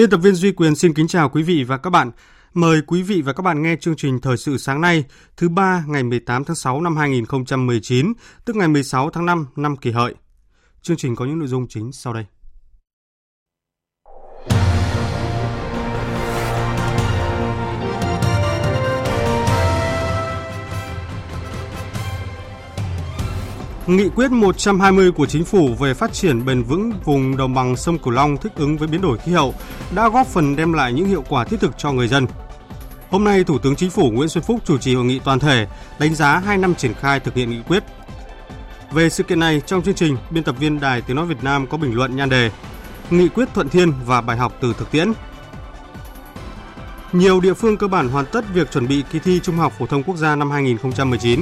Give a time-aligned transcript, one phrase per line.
[0.00, 2.10] Biên tập viên Duy Quyền xin kính chào quý vị và các bạn.
[2.54, 5.04] Mời quý vị và các bạn nghe chương trình Thời sự sáng nay,
[5.36, 8.12] thứ ba ngày 18 tháng 6 năm 2019,
[8.44, 10.14] tức ngày 16 tháng 5 năm kỷ hợi.
[10.82, 12.24] Chương trình có những nội dung chính sau đây.
[23.90, 27.98] Nghị quyết 120 của chính phủ về phát triển bền vững vùng đồng bằng sông
[27.98, 29.54] Cửu Long thích ứng với biến đổi khí hậu
[29.94, 32.26] đã góp phần đem lại những hiệu quả thiết thực cho người dân.
[33.10, 35.66] Hôm nay, Thủ tướng Chính phủ Nguyễn Xuân Phúc chủ trì hội nghị toàn thể
[35.98, 37.84] đánh giá 2 năm triển khai thực hiện nghị quyết.
[38.92, 41.66] Về sự kiện này, trong chương trình, biên tập viên Đài Tiếng Nói Việt Nam
[41.66, 42.50] có bình luận nhan đề
[43.10, 45.12] Nghị quyết Thuận Thiên và bài học từ thực tiễn.
[47.12, 49.86] Nhiều địa phương cơ bản hoàn tất việc chuẩn bị kỳ thi Trung học phổ
[49.86, 51.40] thông quốc gia năm 2019.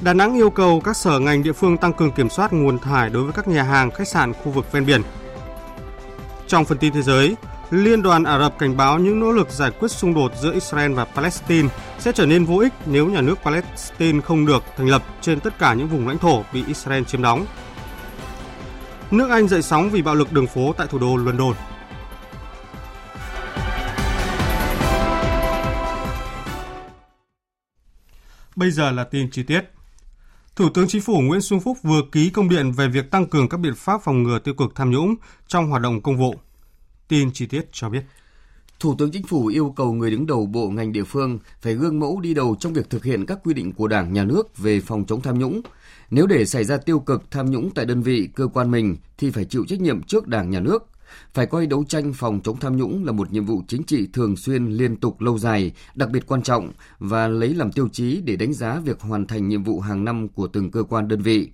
[0.00, 3.10] Đà Nẵng yêu cầu các sở ngành địa phương tăng cường kiểm soát nguồn thải
[3.10, 5.02] đối với các nhà hàng, khách sạn khu vực ven biển.
[6.46, 7.36] Trong phần tin thế giới,
[7.70, 10.92] Liên đoàn Ả Rập cảnh báo những nỗ lực giải quyết xung đột giữa Israel
[10.92, 15.02] và Palestine sẽ trở nên vô ích nếu nhà nước Palestine không được thành lập
[15.20, 17.46] trên tất cả những vùng lãnh thổ bị Israel chiếm đóng.
[19.10, 21.54] Nước Anh dậy sóng vì bạo lực đường phố tại thủ đô London.
[28.56, 29.60] Bây giờ là tin chi tiết.
[30.56, 33.48] Thủ tướng Chính phủ Nguyễn Xuân Phúc vừa ký công điện về việc tăng cường
[33.48, 35.14] các biện pháp phòng ngừa tiêu cực tham nhũng
[35.46, 36.34] trong hoạt động công vụ.
[37.08, 38.02] Tin chi tiết cho biết.
[38.80, 42.00] Thủ tướng Chính phủ yêu cầu người đứng đầu bộ ngành địa phương phải gương
[42.00, 44.80] mẫu đi đầu trong việc thực hiện các quy định của Đảng, Nhà nước về
[44.80, 45.60] phòng chống tham nhũng.
[46.10, 49.30] Nếu để xảy ra tiêu cực tham nhũng tại đơn vị, cơ quan mình thì
[49.30, 50.86] phải chịu trách nhiệm trước Đảng, Nhà nước.
[51.34, 54.36] Phải coi đấu tranh phòng chống tham nhũng là một nhiệm vụ chính trị thường
[54.36, 58.36] xuyên, liên tục, lâu dài, đặc biệt quan trọng và lấy làm tiêu chí để
[58.36, 61.50] đánh giá việc hoàn thành nhiệm vụ hàng năm của từng cơ quan đơn vị.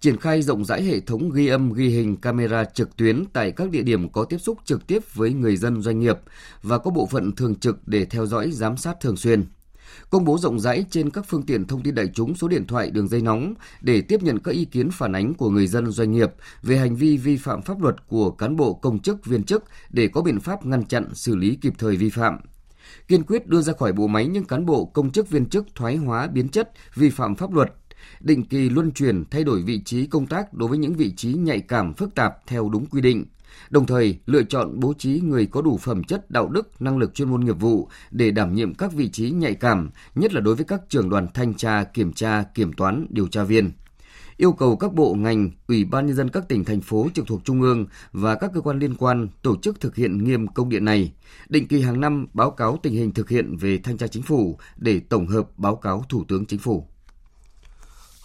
[0.00, 3.70] Triển khai rộng rãi hệ thống ghi âm ghi hình camera trực tuyến tại các
[3.70, 6.18] địa điểm có tiếp xúc trực tiếp với người dân doanh nghiệp
[6.62, 9.44] và có bộ phận thường trực để theo dõi giám sát thường xuyên
[10.10, 12.90] công bố rộng rãi trên các phương tiện thông tin đại chúng số điện thoại
[12.90, 16.12] đường dây nóng để tiếp nhận các ý kiến phản ánh của người dân doanh
[16.12, 16.30] nghiệp
[16.62, 20.08] về hành vi vi phạm pháp luật của cán bộ công chức viên chức để
[20.08, 22.38] có biện pháp ngăn chặn xử lý kịp thời vi phạm.
[23.08, 25.96] Kiên quyết đưa ra khỏi bộ máy những cán bộ công chức viên chức thoái
[25.96, 27.72] hóa biến chất vi phạm pháp luật.
[28.20, 31.32] Định kỳ luân chuyển thay đổi vị trí công tác đối với những vị trí
[31.32, 33.24] nhạy cảm phức tạp theo đúng quy định,
[33.70, 37.14] đồng thời lựa chọn bố trí người có đủ phẩm chất đạo đức, năng lực
[37.14, 40.54] chuyên môn nghiệp vụ để đảm nhiệm các vị trí nhạy cảm, nhất là đối
[40.54, 43.70] với các trưởng đoàn thanh tra, kiểm tra, kiểm toán, điều tra viên
[44.36, 47.44] yêu cầu các bộ ngành, ủy ban nhân dân các tỉnh thành phố trực thuộc
[47.44, 50.84] trung ương và các cơ quan liên quan tổ chức thực hiện nghiêm công điện
[50.84, 51.12] này,
[51.48, 54.58] định kỳ hàng năm báo cáo tình hình thực hiện về thanh tra chính phủ
[54.76, 56.88] để tổng hợp báo cáo Thủ tướng Chính phủ.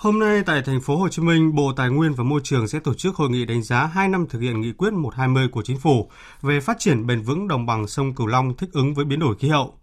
[0.02, 2.80] Hôm nay tại thành phố Hồ Chí Minh, Bộ Tài nguyên và Môi trường sẽ
[2.80, 5.80] tổ chức hội nghị đánh giá 2 năm thực hiện nghị quyết 120 của chính
[5.80, 6.10] phủ
[6.42, 9.36] về phát triển bền vững đồng bằng sông Cửu Long thích ứng với biến đổi
[9.36, 9.74] khí hậu.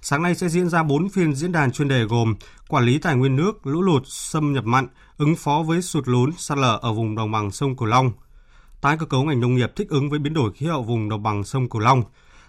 [0.00, 2.34] Sáng nay sẽ diễn ra 4 phiên diễn đàn chuyên đề gồm
[2.68, 4.86] quản lý tài nguyên nước, lũ lụt, xâm nhập mặn,
[5.16, 8.12] ứng phó với sụt lún, sạt lở ở vùng đồng bằng sông Cửu Long,
[8.80, 11.22] tái cơ cấu ngành nông nghiệp thích ứng với biến đổi khí hậu vùng đồng
[11.22, 12.02] bằng sông Cửu Long,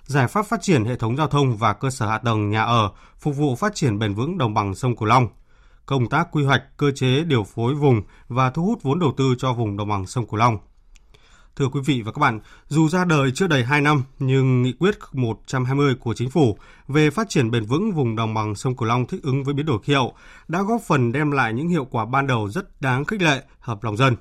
[0.04, 2.92] giải pháp phát triển hệ thống giao thông và cơ sở hạ tầng nhà ở
[3.20, 5.28] phục vụ phát triển bền vững đồng bằng sông Cửu Long–
[5.86, 9.36] công tác quy hoạch, cơ chế điều phối vùng và thu hút vốn đầu tư
[9.38, 10.58] cho vùng đồng bằng sông Cửu Long.
[11.56, 14.74] Thưa quý vị và các bạn, dù ra đời chưa đầy 2 năm nhưng nghị
[14.80, 16.58] quyết 120 của chính phủ
[16.88, 19.66] về phát triển bền vững vùng đồng bằng sông Cửu Long thích ứng với biến
[19.66, 20.14] đổi khí hậu
[20.48, 23.84] đã góp phần đem lại những hiệu quả ban đầu rất đáng khích lệ, hợp
[23.84, 24.16] lòng dân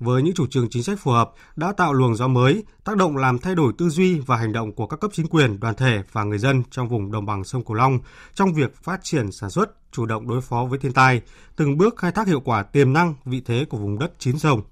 [0.00, 3.16] với những chủ trương chính sách phù hợp đã tạo luồng gió mới, tác động
[3.16, 6.02] làm thay đổi tư duy và hành động của các cấp chính quyền, đoàn thể
[6.12, 7.98] và người dân trong vùng đồng bằng sông Cửu Long
[8.34, 11.20] trong việc phát triển sản xuất, chủ động đối phó với thiên tai,
[11.56, 14.62] từng bước khai thác hiệu quả tiềm năng, vị thế của vùng đất chín sông.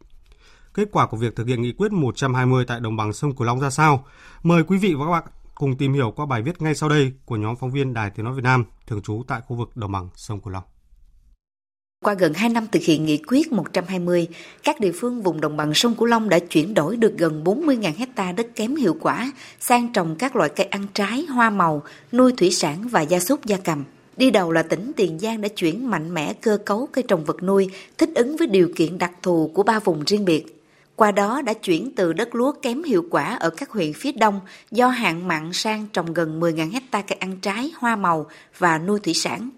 [0.74, 3.60] Kết quả của việc thực hiện nghị quyết 120 tại đồng bằng sông Cửu Long
[3.60, 4.04] ra sao?
[4.42, 7.12] Mời quý vị và các bạn cùng tìm hiểu qua bài viết ngay sau đây
[7.24, 9.92] của nhóm phóng viên Đài Tiếng Nói Việt Nam thường trú tại khu vực đồng
[9.92, 10.64] bằng sông Cửu Long.
[12.02, 14.28] Qua gần 2 năm thực hiện nghị quyết 120,
[14.62, 17.92] các địa phương vùng đồng bằng sông Cửu Long đã chuyển đổi được gần 40.000
[17.98, 21.82] hecta đất kém hiệu quả sang trồng các loại cây ăn trái, hoa màu,
[22.12, 23.84] nuôi thủy sản và gia súc gia cầm.
[24.16, 27.42] Đi đầu là tỉnh Tiền Giang đã chuyển mạnh mẽ cơ cấu cây trồng vật
[27.42, 30.62] nuôi thích ứng với điều kiện đặc thù của ba vùng riêng biệt.
[30.96, 34.40] Qua đó đã chuyển từ đất lúa kém hiệu quả ở các huyện phía đông
[34.70, 38.26] do hạn mặn sang trồng gần 10.000 hecta cây ăn trái, hoa màu
[38.58, 39.50] và nuôi thủy sản.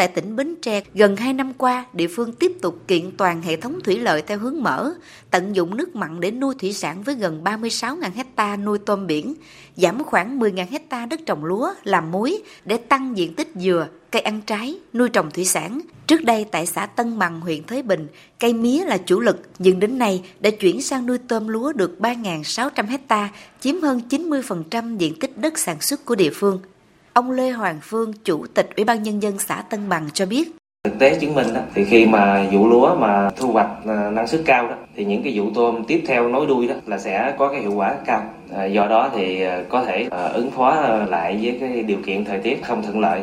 [0.00, 3.56] Tại tỉnh Bến Tre, gần 2 năm qua, địa phương tiếp tục kiện toàn hệ
[3.56, 4.92] thống thủy lợi theo hướng mở,
[5.30, 9.34] tận dụng nước mặn để nuôi thủy sản với gần 36.000 hecta nuôi tôm biển,
[9.76, 14.22] giảm khoảng 10.000 hecta đất trồng lúa, làm muối để tăng diện tích dừa, cây
[14.22, 15.80] ăn trái, nuôi trồng thủy sản.
[16.06, 18.06] Trước đây tại xã Tân Bằng, huyện Thới Bình,
[18.38, 21.96] cây mía là chủ lực, nhưng đến nay đã chuyển sang nuôi tôm lúa được
[21.98, 23.28] 3.600 hecta,
[23.60, 26.60] chiếm hơn 90% diện tích đất sản xuất của địa phương.
[27.20, 30.50] Ông Lê Hoàng Phương, Chủ tịch Ủy ban Nhân dân xã Tân Bằng cho biết.
[30.84, 34.26] Thực tế chứng minh đó, thì khi mà vụ lúa mà thu hoạch à, năng
[34.26, 37.34] suất cao đó, thì những cái vụ tôm tiếp theo nối đuôi đó là sẽ
[37.38, 38.34] có cái hiệu quả cao.
[38.54, 40.74] À, do đó thì à, có thể ứng phó
[41.08, 43.22] lại với cái điều kiện thời tiết không thuận lợi.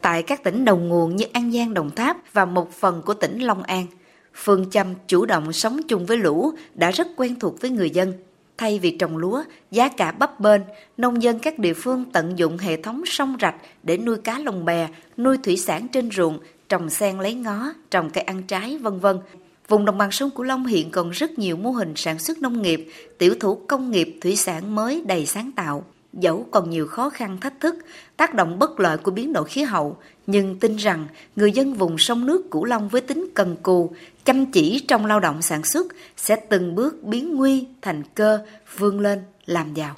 [0.00, 3.38] Tại các tỉnh đầu nguồn như An Giang, Đồng Tháp và một phần của tỉnh
[3.38, 3.86] Long An,
[4.34, 8.12] phương châm chủ động sống chung với lũ đã rất quen thuộc với người dân
[8.58, 10.60] Thay vì trồng lúa, giá cả bấp bênh,
[10.96, 14.64] nông dân các địa phương tận dụng hệ thống sông rạch để nuôi cá lồng
[14.64, 16.38] bè, nuôi thủy sản trên ruộng,
[16.68, 19.18] trồng sen lấy ngó, trồng cây ăn trái, vân vân.
[19.68, 22.62] Vùng đồng bằng sông Cửu Long hiện còn rất nhiều mô hình sản xuất nông
[22.62, 22.88] nghiệp,
[23.18, 25.84] tiểu thủ công nghiệp, thủy sản mới đầy sáng tạo.
[26.12, 27.74] Dẫu còn nhiều khó khăn thách thức,
[28.16, 29.96] tác động bất lợi của biến đổi khí hậu,
[30.26, 31.06] nhưng tin rằng
[31.36, 33.90] người dân vùng sông nước Cửu Long với tính cần cù,
[34.24, 35.86] chăm chỉ trong lao động sản xuất
[36.16, 38.38] sẽ từng bước biến nguy thành cơ,
[38.78, 39.96] vươn lên làm giàu.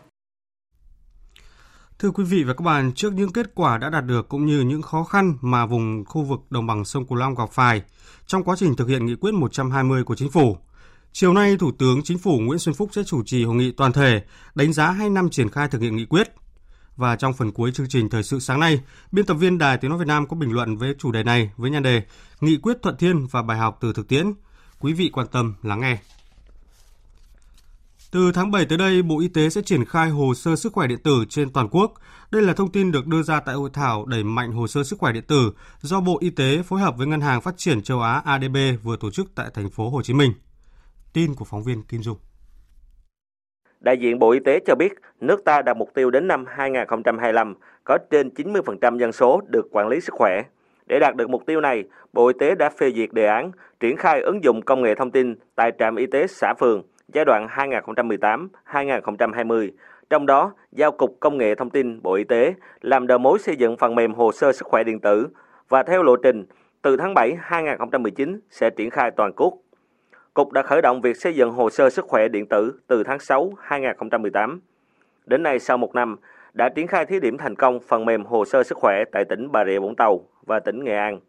[1.98, 4.60] Thưa quý vị và các bạn, trước những kết quả đã đạt được cũng như
[4.60, 7.82] những khó khăn mà vùng khu vực đồng bằng sông Cửu Long gặp phải
[8.26, 10.56] trong quá trình thực hiện nghị quyết 120 của chính phủ,
[11.12, 13.92] chiều nay Thủ tướng Chính phủ Nguyễn Xuân Phúc sẽ chủ trì hội nghị toàn
[13.92, 14.22] thể
[14.54, 16.28] đánh giá 2 năm triển khai thực hiện nghị quyết.
[16.96, 18.80] Và trong phần cuối chương trình thời sự sáng nay,
[19.12, 21.50] biên tập viên Đài Tiếng nói Việt Nam có bình luận về chủ đề này
[21.56, 22.02] với nhan đề
[22.40, 24.32] Nghị quyết thuận thiên và bài học từ thực tiễn.
[24.78, 25.98] Quý vị quan tâm lắng nghe.
[28.10, 30.86] Từ tháng 7 tới đây, Bộ Y tế sẽ triển khai hồ sơ sức khỏe
[30.86, 31.94] điện tử trên toàn quốc.
[32.30, 34.98] Đây là thông tin được đưa ra tại hội thảo đẩy mạnh hồ sơ sức
[34.98, 38.00] khỏe điện tử do Bộ Y tế phối hợp với Ngân hàng Phát triển châu
[38.00, 40.32] Á ADB vừa tổ chức tại thành phố Hồ Chí Minh.
[41.12, 42.18] Tin của phóng viên Kim Dung.
[43.84, 47.54] Đại diện Bộ Y tế cho biết, nước ta đặt mục tiêu đến năm 2025
[47.84, 50.42] có trên 90% dân số được quản lý sức khỏe.
[50.86, 53.50] Để đạt được mục tiêu này, Bộ Y tế đã phê duyệt đề án
[53.80, 56.82] triển khai ứng dụng công nghệ thông tin tại trạm y tế xã phường
[57.12, 59.70] giai đoạn 2018-2020.
[60.10, 63.56] Trong đó, giao Cục Công nghệ Thông tin Bộ Y tế làm đầu mối xây
[63.56, 65.28] dựng phần mềm hồ sơ sức khỏe điện tử
[65.68, 66.44] và theo lộ trình,
[66.82, 69.54] từ tháng 7 2019 sẽ triển khai toàn quốc.
[70.34, 73.18] Cục đã khởi động việc xây dựng hồ sơ sức khỏe điện tử từ tháng
[73.18, 74.60] 6 2018.
[75.26, 76.16] Đến nay sau một năm,
[76.52, 79.52] đã triển khai thí điểm thành công phần mềm hồ sơ sức khỏe tại tỉnh
[79.52, 81.20] Bà Rịa Vũng Tàu và tỉnh Nghệ An.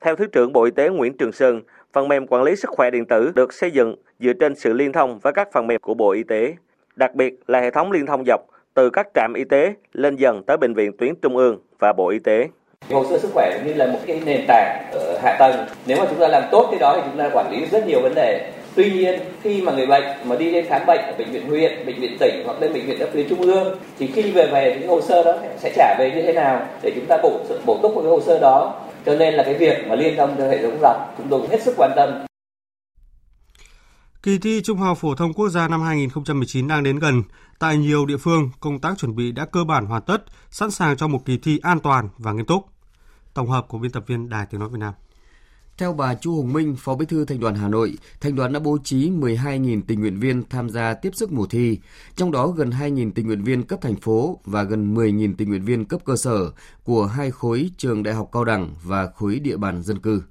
[0.00, 1.60] Theo Thứ trưởng Bộ Y tế Nguyễn Trường Sơn,
[1.92, 4.92] phần mềm quản lý sức khỏe điện tử được xây dựng dựa trên sự liên
[4.92, 6.54] thông với các phần mềm của Bộ Y tế,
[6.96, 8.40] đặc biệt là hệ thống liên thông dọc
[8.74, 12.08] từ các trạm y tế lên dần tới bệnh viện tuyến trung ương và Bộ
[12.08, 12.48] Y tế.
[12.90, 15.66] Hồ sơ sức khỏe như là một cái nền tảng ở hạ tầng.
[15.86, 18.00] Nếu mà chúng ta làm tốt cái đó thì chúng ta quản lý rất nhiều
[18.02, 18.50] vấn đề.
[18.74, 21.86] Tuy nhiên khi mà người bệnh mà đi lên khám bệnh ở bệnh viện huyện,
[21.86, 24.76] bệnh viện tỉnh hoặc lên bệnh viện các tuyến trung ương thì khi về về
[24.78, 27.32] cái hồ sơ đó sẽ trả về như thế nào để chúng ta bổ
[27.66, 28.74] bổ túc vào cái hồ sơ đó.
[29.06, 31.50] Cho nên là cái việc mà liên thông theo hệ thống dọc chúng tôi cũng
[31.50, 32.27] hết sức quan tâm.
[34.28, 37.22] Kỳ thi Trung học phổ thông quốc gia năm 2019 đang đến gần.
[37.58, 40.96] Tại nhiều địa phương, công tác chuẩn bị đã cơ bản hoàn tất, sẵn sàng
[40.96, 42.66] cho một kỳ thi an toàn và nghiêm túc.
[43.34, 44.94] Tổng hợp của biên tập viên Đài Tiếng Nói Việt Nam.
[45.78, 48.60] Theo bà Chu Hồng Minh, Phó Bí thư Thành đoàn Hà Nội, Thành đoàn đã
[48.60, 51.78] bố trí 12.000 tình nguyện viên tham gia tiếp sức mùa thi,
[52.16, 55.64] trong đó gần 2.000 tình nguyện viên cấp thành phố và gần 10.000 tình nguyện
[55.64, 56.50] viên cấp cơ sở
[56.84, 60.22] của hai khối trường đại học cao đẳng và khối địa bàn dân cư.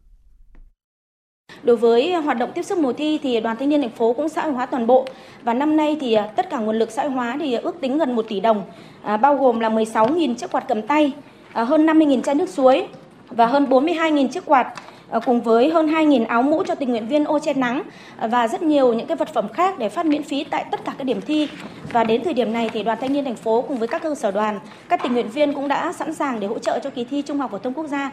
[1.63, 4.29] Đối với hoạt động tiếp sức mùa thi thì đoàn thanh niên thành phố cũng
[4.29, 5.05] xã hội hóa toàn bộ
[5.43, 7.81] và năm nay thì à, tất cả nguồn lực xã hội hóa thì à, ước
[7.81, 8.63] tính gần 1 tỷ đồng,
[9.03, 11.11] à, bao gồm là 16.000 chiếc quạt cầm tay,
[11.53, 12.87] à, hơn 50.000 chai nước suối
[13.29, 14.73] và hơn 42.000 chiếc quạt
[15.09, 17.83] à, cùng với hơn 2.000 áo mũ cho tình nguyện viên ô che nắng
[18.17, 20.85] à, và rất nhiều những cái vật phẩm khác để phát miễn phí tại tất
[20.85, 21.49] cả các điểm thi.
[21.91, 24.15] Và đến thời điểm này thì đoàn thanh niên thành phố cùng với các cơ
[24.15, 27.03] sở đoàn, các tình nguyện viên cũng đã sẵn sàng để hỗ trợ cho kỳ
[27.03, 28.11] thi Trung học phổ thông quốc gia.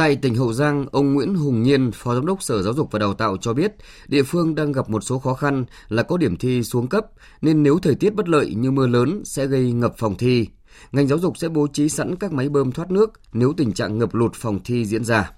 [0.00, 2.98] Tại tỉnh Hậu Giang, ông Nguyễn Hùng Nhiên, Phó Giám đốc Sở Giáo dục và
[2.98, 3.72] Đào tạo cho biết,
[4.08, 7.06] địa phương đang gặp một số khó khăn là có điểm thi xuống cấp,
[7.42, 10.48] nên nếu thời tiết bất lợi như mưa lớn sẽ gây ngập phòng thi.
[10.92, 13.98] Ngành giáo dục sẽ bố trí sẵn các máy bơm thoát nước nếu tình trạng
[13.98, 15.30] ngập lụt phòng thi diễn ra.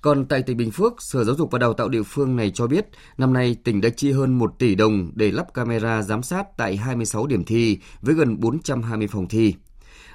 [0.00, 2.66] Còn tại tỉnh Bình Phước, Sở Giáo dục và Đào tạo địa phương này cho
[2.66, 2.86] biết,
[3.18, 6.76] năm nay tỉnh đã chi hơn 1 tỷ đồng để lắp camera giám sát tại
[6.76, 9.54] 26 điểm thi với gần 420 phòng thi.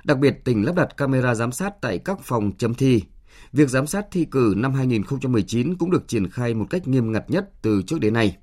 [0.03, 3.01] Đặc biệt, tỉnh lắp đặt camera giám sát tại các phòng chấm thi.
[3.53, 7.29] Việc giám sát thi cử năm 2019 cũng được triển khai một cách nghiêm ngặt
[7.29, 8.37] nhất từ trước đến nay.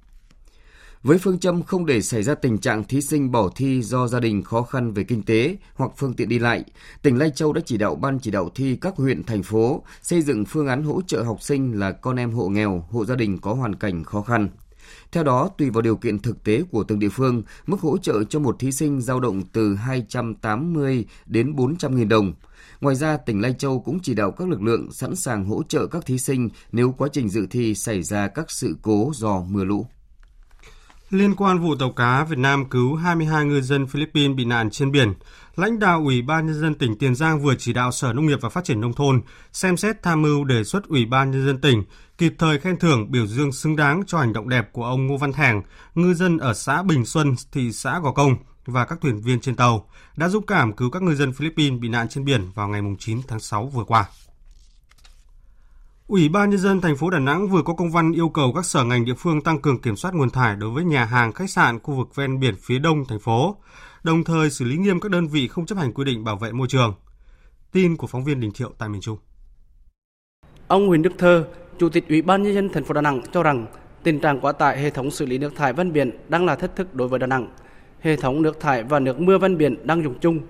[1.02, 4.20] Với phương châm không để xảy ra tình trạng thí sinh bỏ thi do gia
[4.20, 6.64] đình khó khăn về kinh tế hoặc phương tiện đi lại,
[7.02, 10.22] tỉnh Lai Châu đã chỉ đạo ban chỉ đạo thi các huyện, thành phố xây
[10.22, 13.38] dựng phương án hỗ trợ học sinh là con em hộ nghèo, hộ gia đình
[13.38, 14.48] có hoàn cảnh khó khăn.
[15.12, 18.24] Theo đó, tùy vào điều kiện thực tế của từng địa phương, mức hỗ trợ
[18.24, 22.32] cho một thí sinh dao động từ 280 đến 400 nghìn đồng.
[22.80, 25.86] Ngoài ra, tỉnh Lai Châu cũng chỉ đạo các lực lượng sẵn sàng hỗ trợ
[25.86, 29.64] các thí sinh nếu quá trình dự thi xảy ra các sự cố do mưa
[29.64, 29.86] lũ.
[31.10, 34.92] Liên quan vụ tàu cá Việt Nam cứu 22 ngư dân Philippines bị nạn trên
[34.92, 35.14] biển,
[35.56, 38.38] lãnh đạo Ủy ban Nhân dân tỉnh Tiền Giang vừa chỉ đạo Sở Nông nghiệp
[38.40, 39.22] và Phát triển Nông thôn
[39.52, 41.82] xem xét tham mưu đề xuất Ủy ban Nhân dân tỉnh
[42.18, 45.16] kịp thời khen thưởng biểu dương xứng đáng cho hành động đẹp của ông Ngô
[45.16, 45.62] Văn Thẻng,
[45.94, 49.56] ngư dân ở xã Bình Xuân, thị xã Gò Công và các thuyền viên trên
[49.56, 49.88] tàu
[50.20, 53.20] đã dũng cảm cứu các ngư dân Philippines bị nạn trên biển vào ngày 9
[53.28, 54.08] tháng 6 vừa qua.
[56.06, 58.64] Ủy ban nhân dân thành phố Đà Nẵng vừa có công văn yêu cầu các
[58.64, 61.50] sở ngành địa phương tăng cường kiểm soát nguồn thải đối với nhà hàng, khách
[61.50, 63.56] sạn khu vực ven biển phía đông thành phố,
[64.02, 66.52] đồng thời xử lý nghiêm các đơn vị không chấp hành quy định bảo vệ
[66.52, 66.94] môi trường.
[67.72, 69.18] Tin của phóng viên Đình Thiệu tại miền Trung.
[70.68, 71.44] Ông Huỳnh Đức Thơ,
[71.78, 73.66] Chủ tịch Ủy ban nhân dân thành phố Đà Nẵng cho rằng
[74.02, 76.76] tình trạng quá tải hệ thống xử lý nước thải ven biển đang là thách
[76.76, 77.48] thức đối với Đà Nẵng.
[78.00, 80.40] Hệ thống nước thải và nước mưa ven biển đang dùng chung,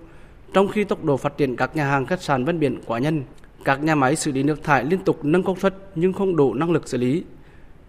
[0.53, 3.23] trong khi tốc độ phát triển các nhà hàng khách sạn ven biển quá nhanh
[3.65, 6.55] các nhà máy xử lý nước thải liên tục nâng công suất nhưng không đủ
[6.55, 7.25] năng lực xử lý.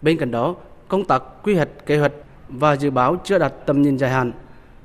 [0.02, 0.54] Bên cạnh đó,
[0.88, 2.12] công tác quy hoạch kế hoạch
[2.48, 4.32] và dự báo chưa đạt tầm nhìn dài hạn.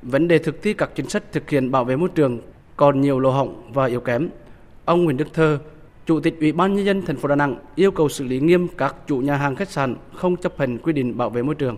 [0.02, 2.40] Vấn đề thực thi các chính sách thực hiện bảo vệ môi trường
[2.76, 4.28] còn nhiều lỗ hổng và yếu kém.
[4.84, 5.58] Ông Nguyễn Đức Thơ,
[6.06, 8.68] Chủ tịch Ủy ban nhân dân thành phố Đà Nẵng yêu cầu xử lý nghiêm
[8.68, 11.76] các chủ nhà hàng khách sạn không chấp hành quy định bảo vệ môi trường.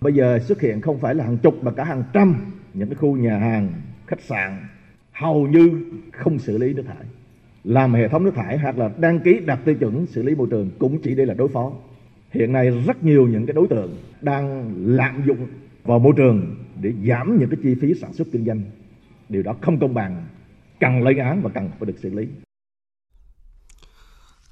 [0.00, 2.34] Bây giờ xuất hiện không phải là hàng chục mà cả hàng trăm
[2.74, 3.72] những cái khu nhà hàng,
[4.06, 4.66] khách sạn
[5.12, 7.06] hầu như không xử lý nước thải
[7.64, 10.46] làm hệ thống nước thải hoặc là đăng ký đạt tiêu chuẩn xử lý môi
[10.50, 11.72] trường cũng chỉ để là đối phó.
[12.30, 15.46] Hiện nay rất nhiều những cái đối tượng đang lạm dụng
[15.84, 18.62] vào môi trường để giảm những cái chi phí sản xuất kinh doanh.
[19.28, 20.24] Điều đó không công bằng,
[20.80, 22.28] cần lên án và cần phải được xử lý.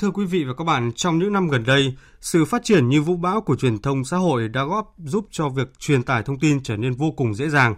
[0.01, 3.03] Thưa quý vị và các bạn, trong những năm gần đây, sự phát triển như
[3.03, 6.39] vũ bão của truyền thông xã hội đã góp giúp cho việc truyền tải thông
[6.39, 7.75] tin trở nên vô cùng dễ dàng.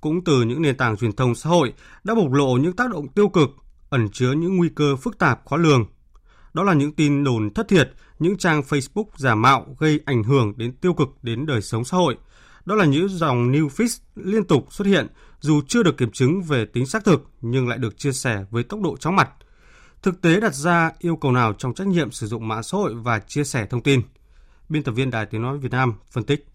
[0.00, 1.72] Cũng từ những nền tảng truyền thông xã hội
[2.04, 3.50] đã bộc lộ những tác động tiêu cực
[3.90, 5.86] ẩn chứa những nguy cơ phức tạp khó lường.
[6.54, 10.52] Đó là những tin đồn thất thiệt, những trang Facebook giả mạo gây ảnh hưởng
[10.56, 12.16] đến tiêu cực đến đời sống xã hội.
[12.64, 15.06] Đó là những dòng new feed liên tục xuất hiện
[15.40, 18.62] dù chưa được kiểm chứng về tính xác thực nhưng lại được chia sẻ với
[18.62, 19.30] tốc độ chóng mặt.
[20.04, 22.94] Thực tế đặt ra yêu cầu nào trong trách nhiệm sử dụng mạng xã hội
[22.94, 24.02] và chia sẻ thông tin?
[24.68, 26.46] Biên tập viên Đài Tiếng Nói Việt Nam phân tích.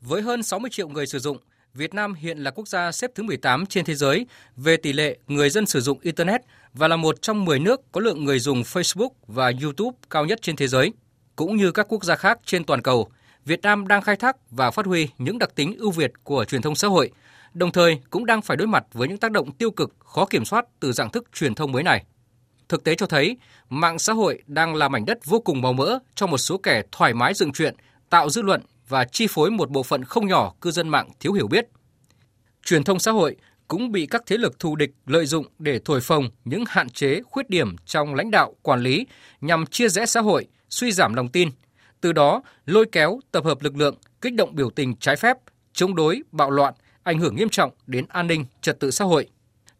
[0.00, 1.38] Với hơn 60 triệu người sử dụng,
[1.74, 5.18] Việt Nam hiện là quốc gia xếp thứ 18 trên thế giới về tỷ lệ
[5.28, 6.40] người dân sử dụng Internet
[6.74, 10.42] và là một trong 10 nước có lượng người dùng Facebook và YouTube cao nhất
[10.42, 10.92] trên thế giới.
[11.36, 13.10] Cũng như các quốc gia khác trên toàn cầu,
[13.44, 16.62] Việt Nam đang khai thác và phát huy những đặc tính ưu việt của truyền
[16.62, 17.10] thông xã hội,
[17.54, 20.44] đồng thời cũng đang phải đối mặt với những tác động tiêu cực khó kiểm
[20.44, 22.04] soát từ dạng thức truyền thông mới này.
[22.68, 23.36] Thực tế cho thấy,
[23.68, 26.82] mạng xã hội đang là mảnh đất vô cùng màu mỡ cho một số kẻ
[26.92, 27.74] thoải mái dựng chuyện,
[28.10, 31.32] tạo dư luận và chi phối một bộ phận không nhỏ cư dân mạng thiếu
[31.32, 31.68] hiểu biết.
[32.64, 33.36] Truyền thông xã hội
[33.68, 37.20] cũng bị các thế lực thù địch lợi dụng để thổi phồng những hạn chế,
[37.22, 39.06] khuyết điểm trong lãnh đạo, quản lý
[39.40, 41.48] nhằm chia rẽ xã hội, suy giảm lòng tin,
[42.00, 45.36] từ đó lôi kéo, tập hợp lực lượng, kích động biểu tình trái phép,
[45.72, 49.28] chống đối, bạo loạn, ảnh hưởng nghiêm trọng đến an ninh, trật tự xã hội.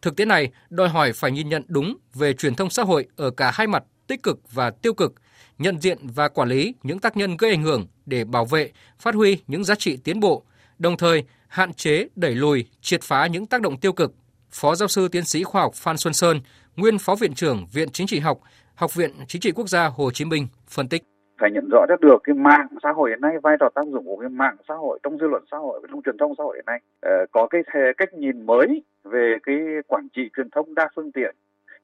[0.02, 3.30] Thực tế này đòi hỏi phải nhìn nhận đúng về truyền thông xã hội ở
[3.30, 5.14] cả hai mặt tích cực và tiêu cực
[5.58, 9.14] nhận diện và quản lý những tác nhân gây ảnh hưởng để bảo vệ, phát
[9.14, 10.44] huy những giá trị tiến bộ,
[10.78, 14.14] đồng thời hạn chế, đẩy lùi, triệt phá những tác động tiêu cực.
[14.50, 16.40] Phó giáo sư tiến sĩ khoa học Phan Xuân Sơn,
[16.76, 18.40] nguyên phó viện trưởng Viện Chính trị học,
[18.74, 21.02] Học viện Chính trị Quốc gia Hồ Chí Minh phân tích
[21.38, 24.06] phải nhận rõ rất được cái mạng xã hội hiện nay, vai trò tác dụng
[24.06, 26.44] của cái mạng xã hội trong dư luận xã hội và trong truyền thông xã
[26.44, 26.80] hội hiện nay.
[27.00, 27.62] Ờ, có cái
[27.96, 31.34] cách nhìn mới về cái quản trị truyền thông đa phương tiện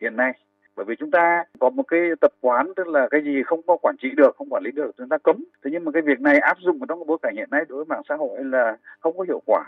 [0.01, 0.33] hiện nay.
[0.77, 3.77] Bởi vì chúng ta có một cái tập quán tức là cái gì không có
[3.83, 5.45] quản trị được, không quản lý được, chúng ta cấm.
[5.65, 7.77] Thế nhưng mà cái việc này áp dụng trong cái bối cảnh hiện nay đối
[7.77, 9.65] với mạng xã hội là không có hiệu quả.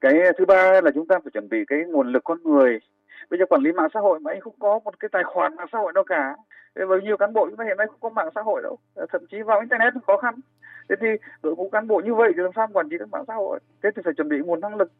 [0.00, 2.80] Cái thứ ba là chúng ta phải chuẩn bị cái nguồn lực con người.
[3.30, 5.56] Bây giờ quản lý mạng xã hội mà anh không có một cái tài khoản
[5.56, 6.34] mạng xã hội đâu cả
[6.88, 9.06] bởi nhiều cán bộ chúng ta hiện nay không có mạng xã hội đâu ờ,
[9.12, 10.34] thậm chí vào internet cũng khó khăn
[10.88, 11.08] thế thì
[11.42, 13.60] đội ngũ cán bộ như vậy thì làm sao quản trị được mạng xã hội
[13.82, 14.92] thế thì phải chuẩn bị nguồn năng lực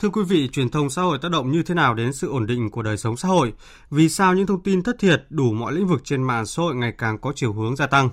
[0.00, 2.46] Thưa quý vị, truyền thông xã hội tác động như thế nào đến sự ổn
[2.46, 3.52] định của đời sống xã hội?
[3.90, 6.74] Vì sao những thông tin thất thiệt đủ mọi lĩnh vực trên mạng xã hội
[6.74, 8.10] ngày càng có chiều hướng gia tăng?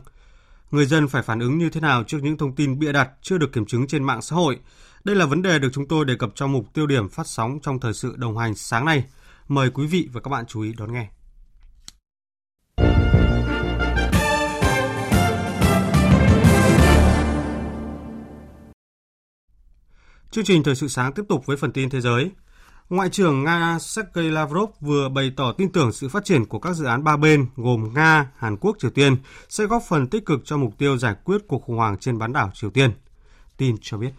[0.72, 3.38] Người dân phải phản ứng như thế nào trước những thông tin bịa đặt chưa
[3.38, 4.60] được kiểm chứng trên mạng xã hội?
[5.04, 7.60] Đây là vấn đề được chúng tôi đề cập trong mục tiêu điểm phát sóng
[7.62, 9.04] trong thời sự đồng hành sáng nay.
[9.48, 11.08] Mời quý vị và các bạn chú ý đón nghe.
[20.32, 22.32] Chương trình thời sự sáng tiếp tục với phần tin thế giới.
[22.90, 26.74] Ngoại trưởng Nga Sergei Lavrov vừa bày tỏ tin tưởng sự phát triển của các
[26.74, 29.16] dự án ba bên gồm Nga, Hàn Quốc, Triều Tiên
[29.50, 32.34] sẽ góp phần tích cực cho mục tiêu giải quyết cuộc khủng hoảng trên bán
[32.34, 32.92] đảo Triều Tiên.
[33.58, 34.10] Tin cho biết.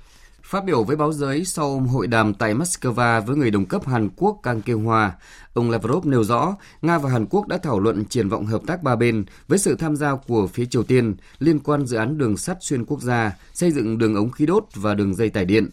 [0.42, 4.08] Phát biểu với báo giới sau hội đàm tại Moscow với người đồng cấp Hàn
[4.16, 5.10] Quốc Kang Kyung Hwa,
[5.54, 8.82] ông Lavrov nêu rõ Nga và Hàn Quốc đã thảo luận triển vọng hợp tác
[8.82, 12.36] ba bên với sự tham gia của phía Triều Tiên liên quan dự án đường
[12.36, 15.70] sắt xuyên quốc gia, xây dựng đường ống khí đốt và đường dây tải điện.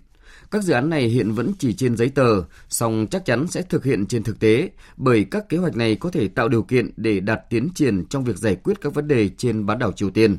[0.51, 3.83] Các dự án này hiện vẫn chỉ trên giấy tờ, song chắc chắn sẽ thực
[3.83, 7.19] hiện trên thực tế, bởi các kế hoạch này có thể tạo điều kiện để
[7.19, 10.37] đạt tiến triển trong việc giải quyết các vấn đề trên bán đảo Triều Tiên.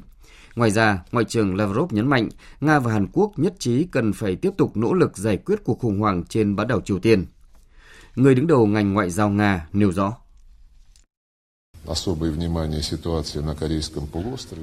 [0.56, 2.28] Ngoài ra, Ngoại trưởng Lavrov nhấn mạnh
[2.60, 5.78] Nga và Hàn Quốc nhất trí cần phải tiếp tục nỗ lực giải quyết cuộc
[5.78, 7.25] khủng hoảng trên bán đảo Triều Tiên.
[8.16, 10.16] Người đứng đầu ngành ngoại giao Nga nêu rõ.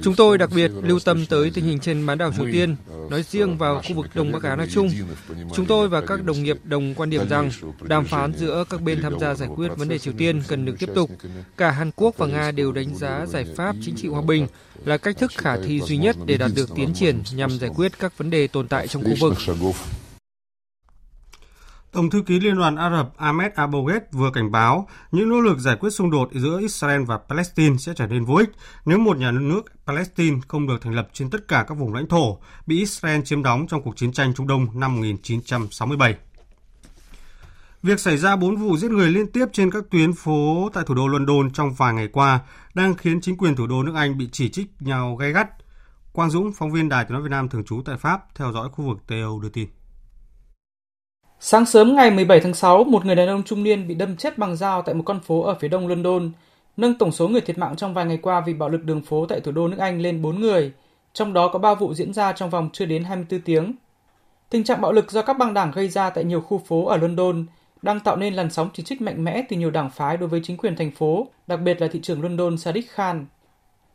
[0.02, 2.76] Chúng tôi đặc biệt lưu tâm tới tình hình trên bán đảo Triều Tiên,
[3.10, 4.90] nói riêng vào khu vực Đông Bắc Á nói chung.
[5.54, 7.50] Chúng tôi và các đồng nghiệp đồng quan điểm rằng
[7.82, 10.74] đàm phán giữa các bên tham gia giải quyết vấn đề Triều Tiên cần được
[10.78, 11.10] tiếp tục.
[11.56, 14.46] Cả Hàn Quốc và Nga đều đánh giá giải pháp chính trị hòa bình
[14.84, 17.98] là cách thức khả thi duy nhất để đạt được tiến triển nhằm giải quyết
[17.98, 19.34] các vấn đề tồn tại trong khu vực.
[21.94, 25.58] Tổng thư ký Liên đoàn Ả Rập Ahmed Aboued vừa cảnh báo những nỗ lực
[25.58, 28.50] giải quyết xung đột giữa Israel và Palestine sẽ trở nên vô ích
[28.84, 32.08] nếu một nhà nước Palestine không được thành lập trên tất cả các vùng lãnh
[32.08, 36.14] thổ bị Israel chiếm đóng trong cuộc chiến tranh Trung Đông năm 1967.
[37.82, 40.94] Việc xảy ra 4 vụ giết người liên tiếp trên các tuyến phố tại thủ
[40.94, 42.40] đô London trong vài ngày qua
[42.74, 45.48] đang khiến chính quyền thủ đô nước Anh bị chỉ trích nhau gay gắt.
[46.12, 48.68] Quang Dũng, phóng viên Đài tiếng nói Việt Nam thường trú tại Pháp, theo dõi
[48.72, 49.68] khu vực Tây Âu đưa tin.
[51.46, 54.38] Sáng sớm ngày 17 tháng 6, một người đàn ông trung niên bị đâm chết
[54.38, 56.30] bằng dao tại một con phố ở phía đông London,
[56.76, 59.26] nâng tổng số người thiệt mạng trong vài ngày qua vì bạo lực đường phố
[59.26, 60.72] tại thủ đô nước Anh lên 4 người,
[61.12, 63.72] trong đó có 3 vụ diễn ra trong vòng chưa đến 24 tiếng.
[64.50, 66.96] Tình trạng bạo lực do các băng đảng gây ra tại nhiều khu phố ở
[66.96, 67.46] London
[67.82, 70.40] đang tạo nên làn sóng chỉ trích mạnh mẽ từ nhiều đảng phái đối với
[70.44, 73.26] chính quyền thành phố, đặc biệt là thị trưởng London Sadiq Khan.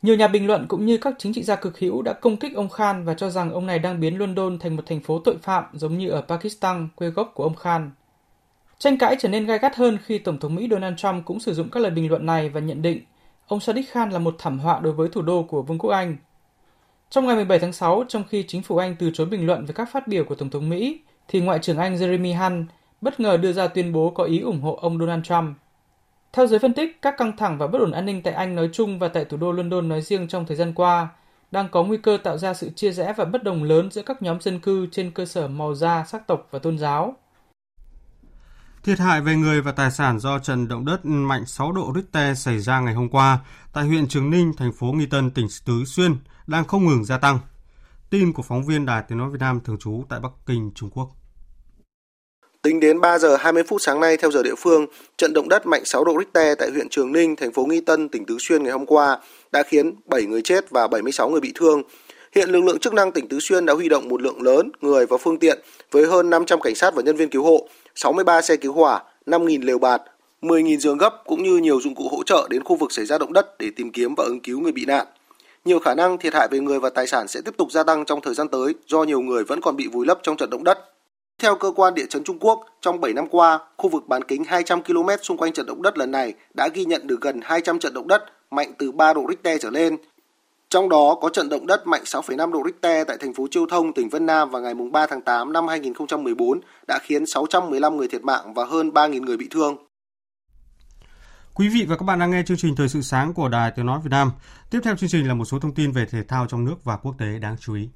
[0.01, 2.55] Nhiều nhà bình luận cũng như các chính trị gia cực hữu đã công kích
[2.55, 5.37] ông Khan và cho rằng ông này đang biến London thành một thành phố tội
[5.41, 7.91] phạm giống như ở Pakistan, quê gốc của ông Khan.
[8.79, 11.53] Tranh cãi trở nên gai gắt hơn khi Tổng thống Mỹ Donald Trump cũng sử
[11.53, 13.01] dụng các lời bình luận này và nhận định
[13.47, 16.17] ông Sadiq Khan là một thảm họa đối với thủ đô của Vương quốc Anh.
[17.09, 19.73] Trong ngày 17 tháng 6, trong khi chính phủ Anh từ chối bình luận về
[19.73, 22.69] các phát biểu của Tổng thống Mỹ, thì Ngoại trưởng Anh Jeremy Hunt
[23.01, 25.57] bất ngờ đưa ra tuyên bố có ý ủng hộ ông Donald Trump.
[26.33, 28.69] Theo giới phân tích, các căng thẳng và bất ổn an ninh tại Anh nói
[28.73, 31.07] chung và tại thủ đô London nói riêng trong thời gian qua
[31.51, 34.21] đang có nguy cơ tạo ra sự chia rẽ và bất đồng lớn giữa các
[34.21, 37.15] nhóm dân cư trên cơ sở màu da, sắc tộc và tôn giáo.
[38.83, 42.37] Thiệt hại về người và tài sản do trận động đất mạnh 6 độ Richter
[42.37, 43.39] xảy ra ngày hôm qua
[43.73, 46.15] tại huyện Trường Ninh, thành phố Nghi Tân, tỉnh Tứ Xuyên
[46.47, 47.39] đang không ngừng gia tăng.
[48.09, 50.89] Tin của phóng viên Đài Tiếng Nói Việt Nam thường trú tại Bắc Kinh, Trung
[50.89, 51.18] Quốc.
[52.69, 54.85] Tính đến 3 giờ 20 phút sáng nay theo giờ địa phương,
[55.17, 58.09] trận động đất mạnh 6 độ Richter tại huyện Trường Ninh, thành phố Nghi Tân,
[58.09, 59.19] tỉnh Tứ Xuyên ngày hôm qua
[59.51, 61.83] đã khiến 7 người chết và 76 người bị thương.
[62.35, 65.05] Hiện lực lượng chức năng tỉnh Tứ Xuyên đã huy động một lượng lớn người
[65.05, 65.59] và phương tiện
[65.91, 69.65] với hơn 500 cảnh sát và nhân viên cứu hộ, 63 xe cứu hỏa, 5.000
[69.65, 70.01] lều bạt,
[70.41, 73.17] 10.000 giường gấp cũng như nhiều dụng cụ hỗ trợ đến khu vực xảy ra
[73.17, 75.07] động đất để tìm kiếm và ứng cứu người bị nạn.
[75.65, 78.05] Nhiều khả năng thiệt hại về người và tài sản sẽ tiếp tục gia tăng
[78.05, 80.63] trong thời gian tới do nhiều người vẫn còn bị vùi lấp trong trận động
[80.63, 80.79] đất.
[81.39, 84.43] Theo cơ quan địa chấn Trung Quốc, trong 7 năm qua, khu vực bán kính
[84.43, 87.79] 200 km xung quanh trận động đất lần này đã ghi nhận được gần 200
[87.79, 89.97] trận động đất mạnh từ 3 độ Richter trở lên.
[90.69, 93.93] Trong đó có trận động đất mạnh 6,5 độ Richter tại thành phố Chiêu Thông,
[93.93, 98.23] tỉnh Vân Nam vào ngày 3 tháng 8 năm 2014 đã khiến 615 người thiệt
[98.23, 99.77] mạng và hơn 3.000 người bị thương.
[101.53, 103.85] Quý vị và các bạn đang nghe chương trình Thời sự sáng của Đài Tiếng
[103.85, 104.31] Nói Việt Nam.
[104.69, 106.97] Tiếp theo chương trình là một số thông tin về thể thao trong nước và
[106.97, 107.89] quốc tế đáng chú ý.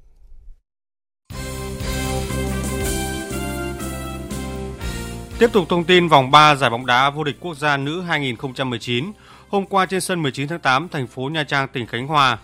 [5.44, 9.12] Tiếp tục thông tin vòng 3 giải bóng đá vô địch quốc gia nữ 2019.
[9.48, 12.38] Hôm qua trên sân 19 tháng 8, thành phố Nha Trang, tỉnh Khánh Hòa,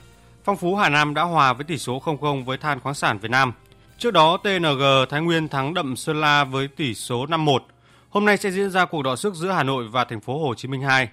[0.44, 3.30] Phong Phú Hà Nam đã hòa với tỷ số 0-0 với Than khoáng sản Việt
[3.30, 3.52] Nam.
[3.98, 7.58] Trước đó, TNG Thái Nguyên thắng đậm Sơn La với tỷ số 5-1.
[8.10, 10.54] Hôm nay sẽ diễn ra cuộc đọ sức giữa Hà Nội và thành phố Hồ
[10.54, 11.08] Chí Minh 2.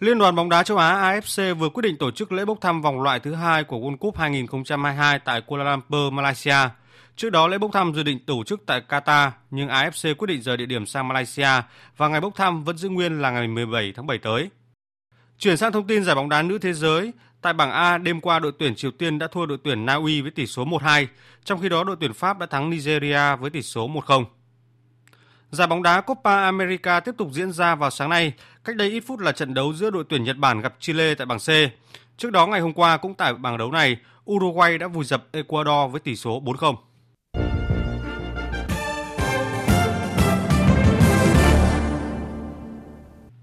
[0.00, 2.82] Liên đoàn bóng đá châu Á AFC vừa quyết định tổ chức lễ bốc thăm
[2.82, 6.56] vòng loại thứ hai của World Cup 2022 tại Kuala Lumpur, Malaysia.
[7.16, 10.42] Trước đó lễ bốc thăm dự định tổ chức tại Qatar, nhưng AFC quyết định
[10.42, 11.48] rời địa điểm sang Malaysia
[11.96, 14.50] và ngày bốc thăm vẫn giữ nguyên là ngày 17 tháng 7 tới.
[15.38, 18.38] Chuyển sang thông tin giải bóng đá nữ thế giới, tại bảng A đêm qua
[18.38, 21.06] đội tuyển Triều Tiên đã thua đội tuyển Na Uy với tỷ số 1-2,
[21.44, 24.24] trong khi đó đội tuyển Pháp đã thắng Nigeria với tỷ số 1-0.
[25.50, 28.32] Giải bóng đá Copa America tiếp tục diễn ra vào sáng nay,
[28.64, 31.26] cách đây ít phút là trận đấu giữa đội tuyển Nhật Bản gặp Chile tại
[31.26, 31.48] bảng C.
[32.16, 33.96] Trước đó ngày hôm qua cũng tại bảng đấu này,
[34.30, 36.74] Uruguay đã vùi dập Ecuador với tỷ số 4-0.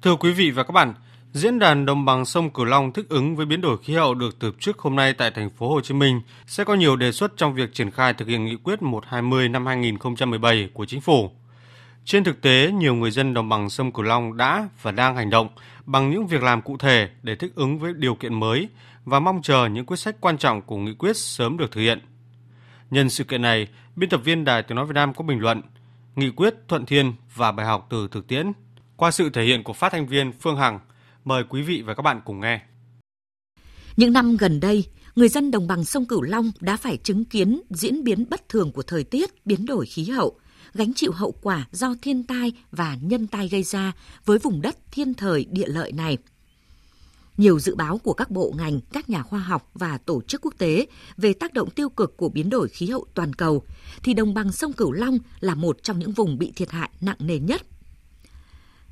[0.01, 0.93] Thưa quý vị và các bạn,
[1.33, 4.39] Diễn đàn đồng bằng sông Cửu Long thích ứng với biến đổi khí hậu được
[4.39, 7.37] tổ chức hôm nay tại thành phố Hồ Chí Minh sẽ có nhiều đề xuất
[7.37, 11.31] trong việc triển khai thực hiện nghị quyết 120 năm 2017 của chính phủ.
[12.05, 15.29] Trên thực tế, nhiều người dân đồng bằng sông Cửu Long đã và đang hành
[15.29, 15.47] động
[15.85, 18.69] bằng những việc làm cụ thể để thích ứng với điều kiện mới
[19.05, 21.99] và mong chờ những quyết sách quan trọng của nghị quyết sớm được thực hiện.
[22.91, 25.61] Nhân sự kiện này, biên tập viên Đài Tiếng Nói Việt Nam có bình luận,
[26.15, 28.51] nghị quyết thuận thiên và bài học từ thực tiễn.
[29.01, 30.79] Qua sự thể hiện của phát thanh viên Phương Hằng,
[31.25, 32.61] mời quý vị và các bạn cùng nghe.
[33.97, 34.85] Những năm gần đây,
[35.15, 38.71] người dân đồng bằng sông Cửu Long đã phải chứng kiến diễn biến bất thường
[38.71, 40.39] của thời tiết, biến đổi khí hậu,
[40.73, 43.91] gánh chịu hậu quả do thiên tai và nhân tai gây ra
[44.25, 46.17] với vùng đất thiên thời địa lợi này.
[47.37, 50.53] Nhiều dự báo của các bộ ngành, các nhà khoa học và tổ chức quốc
[50.57, 50.85] tế
[51.17, 53.63] về tác động tiêu cực của biến đổi khí hậu toàn cầu,
[54.03, 57.17] thì đồng bằng sông Cửu Long là một trong những vùng bị thiệt hại nặng
[57.19, 57.61] nề nhất.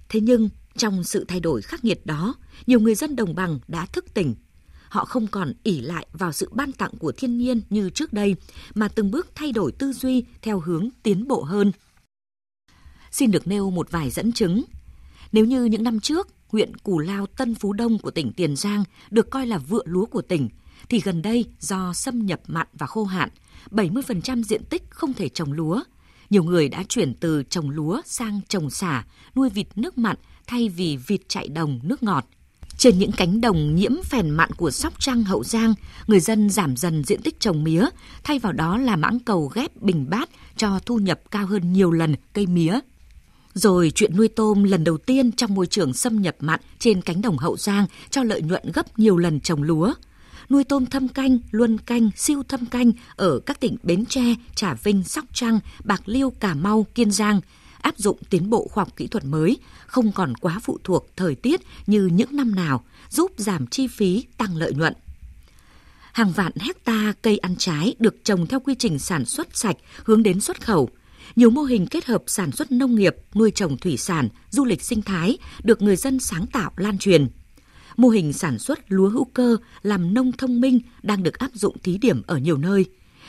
[0.10, 2.36] Thế nhưng, trong sự thay đổi khắc nghiệt đó,
[2.68, 4.36] nhiều người dân đồng bằng đã thức tỉnh.
[4.90, 8.36] Họ không còn ỉ lại vào sự ban tặng của thiên nhiên như trước đây,
[8.74, 11.72] mà từng bước thay đổi tư duy theo hướng tiến bộ hơn.
[13.12, 14.64] Xin được nêu một vài dẫn chứng.
[15.32, 18.84] Nếu như những năm trước, huyện Cù Lao Tân Phú Đông của tỉnh Tiền Giang
[19.12, 20.50] được coi là vựa lúa của tỉnh,
[20.90, 23.30] thì gần đây do xâm nhập mặn và khô hạn,
[23.72, 25.84] 70% diện tích không thể trồng lúa.
[26.30, 30.70] Nhiều người đã chuyển từ trồng lúa sang trồng xả, nuôi vịt nước mặn thay
[30.70, 32.26] vì vịt chạy đồng nước ngọt.
[32.78, 35.74] Trên những cánh đồng nhiễm phèn mặn của Sóc Trăng, Hậu Giang,
[36.08, 37.86] người dân giảm dần diện tích trồng mía,
[38.24, 41.92] thay vào đó là mãng cầu ghép bình bát cho thu nhập cao hơn nhiều
[41.92, 42.80] lần cây mía.
[43.54, 47.22] Rồi chuyện nuôi tôm lần đầu tiên trong môi trường xâm nhập mặn trên cánh
[47.22, 49.94] đồng Hậu Giang cho lợi nhuận gấp nhiều lần trồng lúa.
[50.50, 54.74] Nuôi tôm thâm canh, luân canh, siêu thâm canh ở các tỉnh Bến Tre, Trà
[54.74, 57.42] Vinh, Sóc Trăng, Bạc Liêu, Cà Mau, Kiên Giang–
[57.82, 59.58] áp dụng tiến bộ khoa học kỹ thuật mới,
[59.88, 64.24] không còn quá phụ thuộc thời tiết như những năm nào, giúp giảm chi phí,
[64.38, 64.94] tăng lợi nhuận.
[66.12, 70.24] Hàng vạn hecta cây ăn trái được trồng theo quy trình sản xuất sạch hướng
[70.24, 70.90] đến xuất khẩu.
[71.36, 74.82] Nhiều mô hình kết hợp sản xuất nông nghiệp, nuôi trồng thủy sản, du lịch
[74.82, 77.28] sinh thái được người dân sáng tạo lan truyền.
[78.00, 81.78] Mô hình sản xuất lúa hữu cơ làm nông thông minh đang được áp dụng
[81.84, 82.86] thí điểm ở nhiều nơi.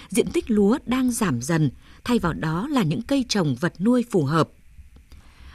[0.09, 1.71] Diện tích lúa đang giảm dần,
[2.05, 4.49] thay vào đó là những cây trồng vật nuôi phù hợp.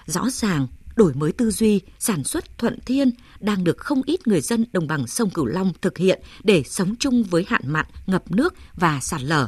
[0.05, 4.41] Rõ ràng, đổi mới tư duy, sản xuất thuận thiên đang được không ít người
[4.41, 8.31] dân đồng bằng sông Cửu Long thực hiện để sống chung với hạn mặn, ngập
[8.31, 9.47] nước và sạt lở.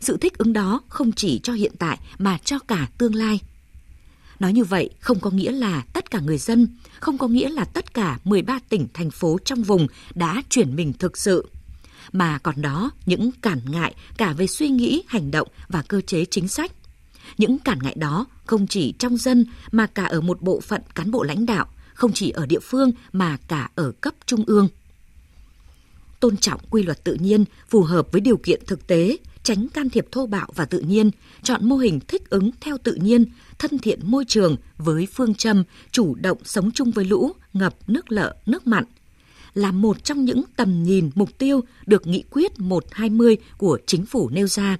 [0.00, 3.40] Sự thích ứng đó không chỉ cho hiện tại mà cho cả tương lai.
[4.42, 6.68] Nói như vậy không có nghĩa là tất cả người dân,
[7.00, 10.92] không có nghĩa là tất cả 13 tỉnh, thành phố trong vùng đã chuyển mình
[10.92, 11.48] thực sự–
[12.12, 16.24] mà còn đó những cản ngại cả về suy nghĩ, hành động và cơ chế
[16.24, 16.72] chính sách.
[17.38, 21.10] Những cản ngại đó không chỉ trong dân mà cả ở một bộ phận cán
[21.10, 24.68] bộ lãnh đạo, không chỉ ở địa phương mà cả ở cấp trung ương.
[26.20, 29.90] Tôn trọng quy luật tự nhiên phù hợp với điều kiện thực tế, tránh can
[29.90, 31.10] thiệp thô bạo và tự nhiên,
[31.42, 33.24] chọn mô hình thích ứng theo tự nhiên,
[33.58, 38.12] thân thiện môi trường với phương châm chủ động sống chung với lũ, ngập, nước
[38.12, 38.84] lợ, nước mặn–
[39.54, 44.28] là một trong những tầm nhìn mục tiêu được nghị quyết 120 của chính phủ
[44.28, 44.76] nêu ra.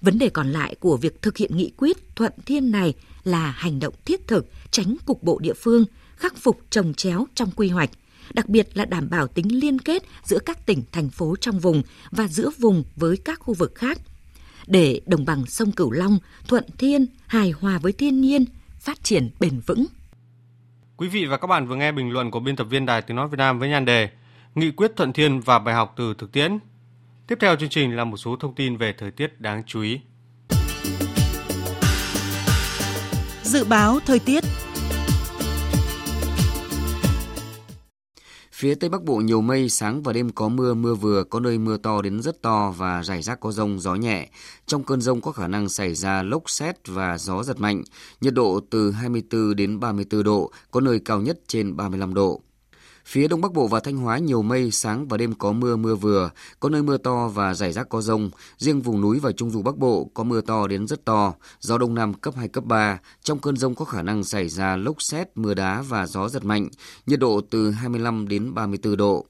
[0.00, 2.94] Vấn đề còn lại của việc thực hiện nghị quyết thuận thiên này
[3.24, 5.84] là hành động thiết thực, tránh cục bộ địa phương,
[6.16, 7.90] khắc phục trồng chéo trong quy hoạch,
[8.32, 11.82] đặc biệt là đảm bảo tính liên kết giữa các tỉnh, thành phố trong vùng
[12.10, 13.98] và giữa vùng với các khu vực khác.
[14.66, 18.44] Để đồng bằng sông Cửu Long thuận thiên, hài hòa với thiên nhiên,
[18.78, 19.86] phát triển bền vững.
[20.96, 23.16] Quý vị và các bạn vừa nghe bình luận của biên tập viên Đài Tiếng
[23.16, 24.08] Nói Việt Nam với nhan đề
[24.54, 26.58] Nghị quyết thuận thiên và bài học từ thực tiễn.
[27.26, 30.00] Tiếp theo chương trình là một số thông tin về thời tiết đáng chú ý.
[33.42, 34.44] Dự báo thời tiết
[38.56, 41.58] Phía Tây Bắc Bộ nhiều mây, sáng và đêm có mưa, mưa vừa, có nơi
[41.58, 44.28] mưa to đến rất to và rải rác có rông, gió nhẹ.
[44.66, 47.82] Trong cơn rông có khả năng xảy ra lốc xét và gió giật mạnh.
[48.20, 52.40] Nhiệt độ từ 24 đến 34 độ, có nơi cao nhất trên 35 độ.
[53.06, 55.94] Phía Đông Bắc Bộ và Thanh Hóa nhiều mây, sáng và đêm có mưa mưa
[55.94, 58.30] vừa, có nơi mưa to và rải rác có rông.
[58.58, 61.78] Riêng vùng núi và Trung Du Bắc Bộ có mưa to đến rất to, gió
[61.78, 62.98] Đông Nam cấp 2, cấp 3.
[63.22, 66.44] Trong cơn rông có khả năng xảy ra lốc xét, mưa đá và gió giật
[66.44, 66.68] mạnh,
[67.06, 69.26] nhiệt độ từ 25 đến 34 độ.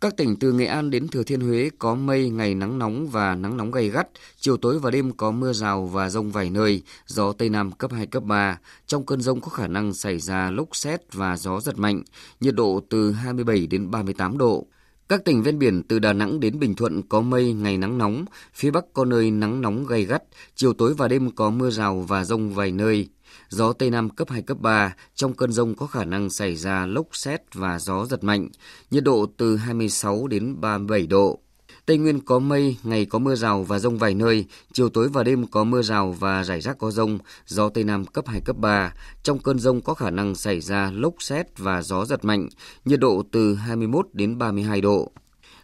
[0.00, 3.34] Các tỉnh từ Nghệ An đến Thừa Thiên Huế có mây, ngày nắng nóng và
[3.34, 6.82] nắng nóng gay gắt, chiều tối và đêm có mưa rào và rông vài nơi,
[7.06, 8.58] gió Tây Nam cấp 2, cấp 3.
[8.86, 12.02] Trong cơn rông có khả năng xảy ra lốc xét và gió giật mạnh,
[12.40, 14.66] nhiệt độ từ 27 đến 38 độ.
[15.08, 18.24] Các tỉnh ven biển từ Đà Nẵng đến Bình Thuận có mây, ngày nắng nóng,
[18.54, 20.22] phía Bắc có nơi nắng nóng gay gắt,
[20.54, 23.08] chiều tối và đêm có mưa rào và rông vài nơi,
[23.48, 26.86] Gió Tây Nam cấp 2, cấp 3, trong cơn rông có khả năng xảy ra
[26.86, 28.48] lốc xét và gió giật mạnh,
[28.90, 31.40] nhiệt độ từ 26 đến 37 độ.
[31.86, 35.24] Tây Nguyên có mây, ngày có mưa rào và rông vài nơi, chiều tối và
[35.24, 38.56] đêm có mưa rào và rải rác có rông, gió Tây Nam cấp 2, cấp
[38.56, 38.94] 3.
[39.22, 42.48] Trong cơn rông có khả năng xảy ra lốc xét và gió giật mạnh,
[42.84, 45.12] nhiệt độ từ 21 đến 32 độ.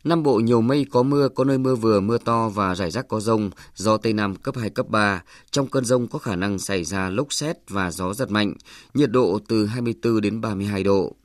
[0.04, 3.08] Nam Bộ nhiều mây có mưa, có nơi mưa vừa, mưa to và rải rác
[3.08, 5.22] có rông, gió Tây Nam cấp 2, cấp 3.
[5.50, 8.54] Trong cơn rông có khả năng xảy ra lốc xét và gió giật mạnh,
[8.94, 11.16] nhiệt độ từ 24 đến 32 độ.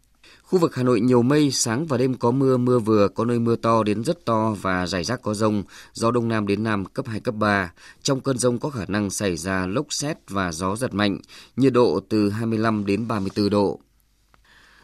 [0.43, 3.39] Khu vực Hà Nội nhiều mây, sáng và đêm có mưa, mưa vừa, có nơi
[3.39, 5.63] mưa to đến rất to và rải rác có rông,
[5.93, 7.71] gió Đông Nam đến Nam cấp 2, cấp 3.
[8.01, 11.17] Trong cơn rông có khả năng xảy ra lốc xét và gió giật mạnh,
[11.55, 13.79] nhiệt độ từ 25 đến 34 độ.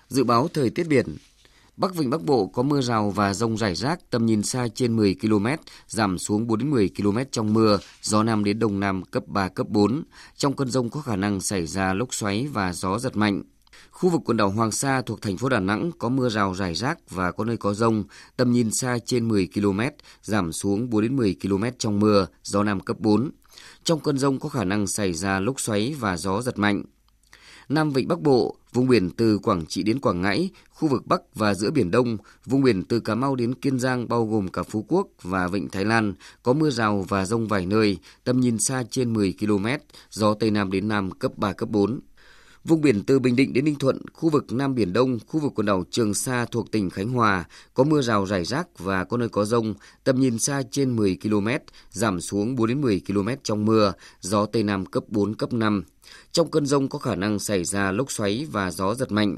[0.08, 1.18] Dự báo thời tiết biển,
[1.78, 4.96] Bắc Vịnh Bắc Bộ có mưa rào và rông rải rác, tầm nhìn xa trên
[4.96, 5.48] 10 km,
[5.88, 9.48] giảm xuống 4 đến 10 km trong mưa, gió Nam đến Đông Nam cấp 3,
[9.48, 10.04] cấp 4.
[10.38, 13.44] Trong cơn rông có khả năng xảy ra lốc xoáy và gió giật mạnh.
[13.92, 16.76] Khu vực quần đảo Hoàng Sa thuộc thành phố Đà Nẵng có mưa rào rải
[16.76, 18.04] rác và có nơi có rông,
[18.38, 19.80] tầm nhìn xa trên 10 km,
[20.22, 23.32] giảm xuống 4 đến 10 km trong mưa, gió Nam cấp 4.
[23.84, 26.84] Trong cơn rông có khả năng xảy ra lốc xoáy và gió giật mạnh.
[27.70, 31.22] Nam Vịnh Bắc Bộ, vùng biển từ Quảng Trị đến Quảng Ngãi, khu vực Bắc
[31.36, 34.64] và giữa Biển Đông, vùng biển từ Cà Mau đến Kiên Giang bao gồm cả
[34.64, 38.60] Phú Quốc và Vịnh Thái Lan, có mưa rào và rông vài nơi, tầm nhìn
[38.60, 39.66] xa trên 10 km,
[40.12, 42.00] gió Tây Nam đến Nam cấp 3, cấp 4.
[42.66, 45.52] Vùng biển từ Bình Định đến Ninh Thuận, khu vực Nam Biển Đông, khu vực
[45.56, 49.18] quần đảo Trường Sa thuộc tỉnh Khánh Hòa, có mưa rào rải rác và có
[49.18, 49.74] nơi có rông,
[50.04, 51.48] tầm nhìn xa trên 10 km,
[51.90, 55.84] giảm xuống 4 đến 10 km trong mưa, gió Tây Nam cấp 4, cấp 5.
[56.32, 59.38] Trong cơn rông có khả năng xảy ra lốc xoáy và gió giật mạnh.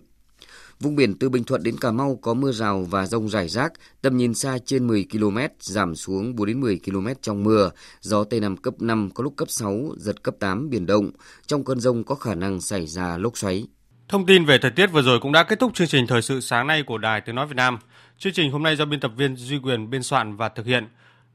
[0.79, 3.73] Vùng biển từ Bình Thuận đến Cà Mau có mưa rào và rông rải rác,
[4.01, 8.23] tầm nhìn xa trên 10 km, giảm xuống 4 đến 10 km trong mưa, gió
[8.23, 11.11] Tây Nam cấp 5 có lúc cấp 6, giật cấp 8 biển động.
[11.47, 13.67] Trong cơn rông có khả năng xảy ra lốc xoáy.
[14.07, 16.41] Thông tin về thời tiết vừa rồi cũng đã kết thúc chương trình thời sự
[16.41, 17.79] sáng nay của Đài Tiếng nói Việt Nam.
[18.17, 20.87] Chương trình hôm nay do biên tập viên Duy Quyền biên soạn và thực hiện,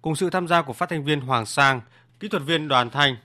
[0.02, 1.80] cùng sự tham gia của phát thanh viên Hoàng Sang,
[2.20, 3.16] kỹ thuật viên Đoàn Thanh,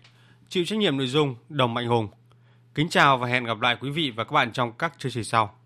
[0.50, 2.08] chịu trách nhiệm nội dung Đồng Mạnh Hùng.
[2.76, 5.24] Kính chào và hẹn gặp lại quý vị và các bạn trong các chương trình
[5.24, 5.58] sau.